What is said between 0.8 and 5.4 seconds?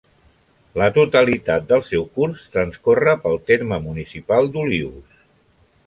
La totalitat del seu curs transcorre pel terme municipal d'Olius.